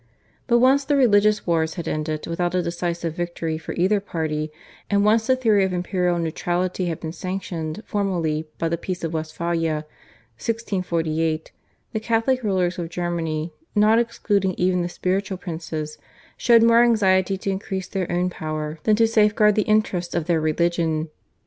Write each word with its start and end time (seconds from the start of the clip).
But 0.47 0.57
once 0.57 0.83
the 0.83 0.95
religious 0.95 1.45
wars 1.45 1.75
had 1.75 1.87
ended 1.87 2.25
without 2.25 2.55
a 2.55 2.63
decisive 2.63 3.15
victory 3.15 3.59
for 3.59 3.73
either 3.73 3.99
party, 3.99 4.51
and 4.89 5.05
once 5.05 5.27
the 5.27 5.35
theory 5.35 5.63
of 5.63 5.73
imperial 5.73 6.17
neutrality 6.17 6.87
had 6.87 6.99
been 6.99 7.11
sanctioned 7.13 7.83
formally 7.85 8.47
by 8.57 8.67
the 8.67 8.79
Peace 8.79 9.03
of 9.03 9.13
Westphalia 9.13 9.85
(1648), 10.41 11.51
the 11.93 11.99
Catholic 11.99 12.41
rulers 12.41 12.79
of 12.79 12.89
Germany, 12.89 13.53
not 13.75 13.99
excluding 13.99 14.55
even 14.57 14.81
the 14.81 14.89
spiritual 14.89 15.37
princes, 15.37 15.99
showed 16.35 16.63
more 16.63 16.81
anxiety 16.81 17.37
to 17.37 17.51
increase 17.51 17.87
their 17.87 18.11
own 18.11 18.31
power 18.31 18.79
than 18.85 18.95
to 18.95 19.05
safeguard 19.07 19.53
the 19.53 19.61
interests 19.69 20.15
of 20.15 20.25
their 20.25 20.41
religion. 20.41 21.09